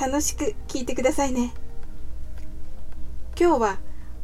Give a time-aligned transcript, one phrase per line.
[0.00, 1.54] 楽しく聞いてくださいね。
[3.38, 3.78] 今日は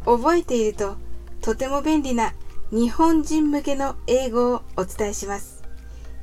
[0.05, 0.97] 覚えていると
[1.41, 2.35] とても便利な
[2.71, 5.63] 日本人向けの英語をお伝えします。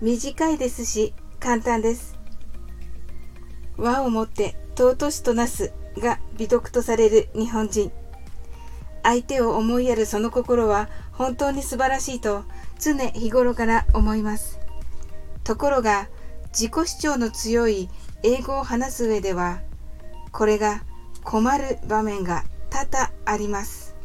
[0.02, 2.18] 短いですし簡単です。
[3.78, 7.92] 和をもって尊しとなすが美徳とされる日本人。
[9.04, 12.44] 相手を思いやるその心は本当に素晴らしいと
[12.80, 14.60] 常日頃から思います。
[15.44, 16.10] ところが
[16.50, 17.90] 自己主張の強い
[18.24, 19.62] 英語を話す上では
[20.32, 20.84] これが
[21.24, 23.96] 困る場面が多々あります。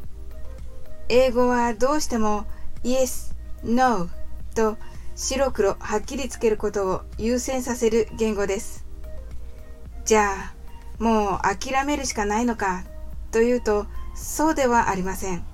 [1.08, 2.46] 英語はどうしても
[2.84, 4.08] Yes, No
[4.54, 4.76] と
[5.14, 8.86] 白黒はっきりつけることを優先させる言語です。
[10.04, 10.54] じゃあ
[11.02, 12.84] もう諦めるしかないのか
[13.30, 15.44] というとそうではありません。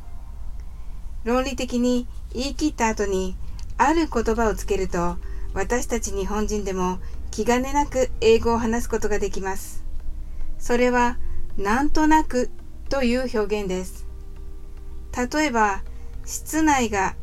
[1.25, 3.37] 論理的に言い切った後に
[3.77, 5.17] ある言葉をつけると
[5.59, 7.01] 私たち日本人でも
[7.33, 9.85] 気兼ねなく英語を話すことができます。
[10.57, 11.19] それは、
[11.57, 12.49] なんとなく
[12.89, 14.07] という表現です。
[15.17, 15.83] 例えば、
[16.25, 17.17] 室内が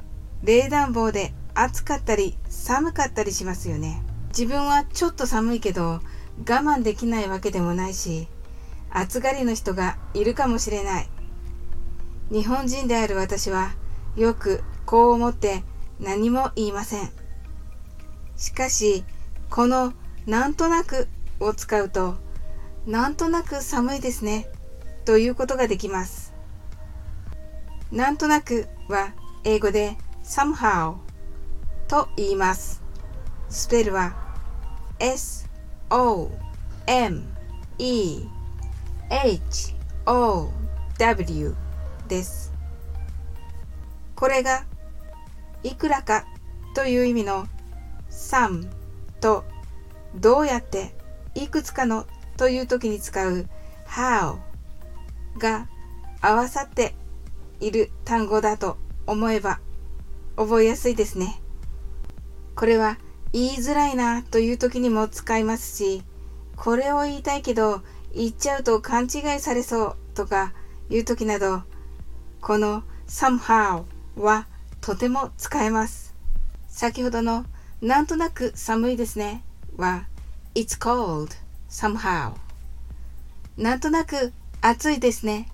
[0.44, 4.03] 冷暖房で暑かったり寒かったりしますよね。
[4.38, 6.02] 自分はちょっと寒いけど我
[6.44, 8.28] 慢できないわけでもないし、
[8.89, 11.09] 暑がりの人がいるかもしれない。
[12.31, 13.72] 日本人である私は
[14.17, 15.63] よくこう思って
[16.02, 17.25] 何も言いません。
[18.38, 19.03] しかし、
[19.50, 19.94] この
[20.25, 21.08] なんとなく
[21.39, 22.16] を使うと、
[22.86, 24.47] なんとなく寒いですね
[25.06, 26.34] ということができます。
[27.91, 29.13] なんとなくは
[29.44, 30.95] 英語で somehow
[31.88, 32.84] と言います。
[33.50, 34.16] スペルは
[35.00, 35.47] s,
[35.90, 36.31] o,
[36.88, 37.24] m,
[37.78, 38.25] e,
[39.09, 39.75] h,
[40.06, 40.50] o,
[40.97, 41.56] w
[42.07, 42.53] です。
[44.16, 44.66] これが
[45.63, 46.25] いくらか
[46.74, 47.47] という意味の
[48.16, 48.68] some
[49.20, 49.44] と
[50.16, 50.96] どうやって
[51.36, 52.06] いくつかの
[52.38, 53.46] という時に使う
[53.86, 54.38] how
[55.38, 55.68] が
[56.22, 56.96] 合わさって
[57.59, 59.59] いる単語だと思えば
[60.38, 61.42] 覚えやすいですね。
[62.56, 62.98] これは
[63.34, 66.02] 言いづらいなという時にも使いますし、
[66.56, 67.81] これを言いたいけど
[68.14, 70.54] 言っちゃうと勘違いされそうとか
[70.90, 71.64] いう時など、
[72.42, 73.84] この somehow
[74.16, 74.48] は
[74.80, 76.16] とても使えます。
[76.68, 77.46] 先ほどの
[77.85, 79.44] なんとなく寒いですね。
[79.78, 80.07] は
[80.56, 81.35] It's cold
[81.69, 82.34] somehow.
[83.57, 85.51] なんとなく暑いですね。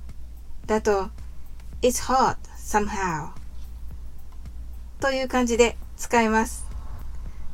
[0.65, 1.09] だと
[1.81, 3.31] It's hot somehow.
[5.01, 6.65] という感じで使います。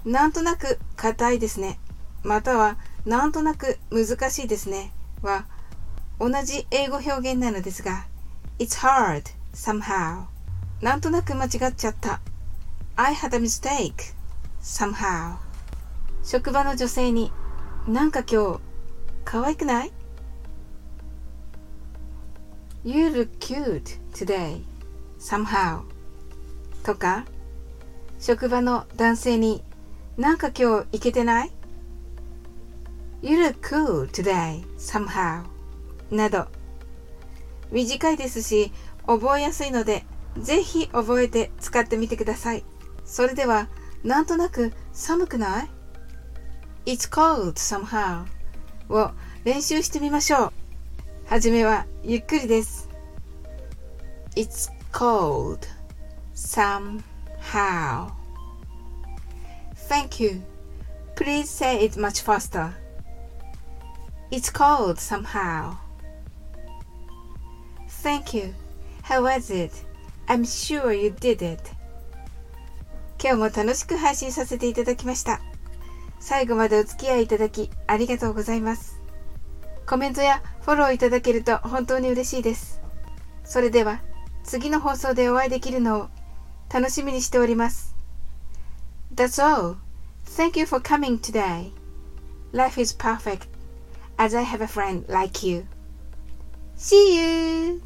[0.05, 1.79] なんとなく硬いですね。
[2.21, 4.91] またはなんとなく難しいですね。
[5.23, 5.45] は
[6.19, 8.05] 同じ英語表現なのですが
[8.59, 9.23] It's hard
[9.55, 10.25] somehow.
[10.83, 12.21] なんとなく間違っちゃった。
[12.95, 14.16] I had a mistake.
[14.61, 15.37] Somehow
[16.23, 17.31] 職場の女性に
[17.87, 18.59] なんか今日
[19.23, 19.91] 可愛くない
[22.83, 24.61] ?You look cute today
[25.19, 25.81] somehow
[26.83, 27.25] とか
[28.19, 29.63] 職場の男性に
[30.17, 31.51] なんか今日いけてない
[33.21, 35.43] ?You look cool today somehow
[36.11, 36.47] など
[37.71, 38.71] 短いですし
[39.05, 40.05] 覚えやすいので
[40.37, 42.63] ぜひ覚えて使ってみてください。
[43.05, 43.67] それでは
[44.03, 45.69] なんとなく寒くない
[46.85, 48.25] ?It's cold somehow
[48.89, 49.11] を
[49.43, 50.53] 練習してみましょう。
[51.25, 52.89] はじめはゆっくりです。
[54.35, 55.67] It's cold
[56.35, 58.11] somehow
[59.87, 60.43] Thank you.
[61.15, 62.73] Please say it much faster.
[64.31, 65.77] It's cold somehow.
[68.03, 68.53] Thank you.
[69.03, 69.71] How was it?
[70.27, 71.71] I'm sure you did it.
[73.21, 75.41] 今日も楽しく配信させていただきました。
[76.19, 79.01] 最後までお付き合いいただきありがとうございます。
[79.85, 82.81] コメントやフォローいただけると本当に嬉しいです。
[83.43, 84.01] それでは
[84.43, 86.09] 次の放送でお会いできるのを
[86.73, 87.95] 楽しみにしております。
[89.13, 89.77] That's all.
[90.25, 91.71] Thank you for coming today.
[92.51, 93.47] Life is perfect
[94.17, 95.65] as I have a friend like you.
[96.77, 97.81] See you!